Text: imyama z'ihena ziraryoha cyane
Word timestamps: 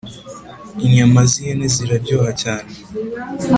imyama 0.85 1.21
z'ihena 1.29 1.65
ziraryoha 1.73 2.31
cyane 2.41 2.71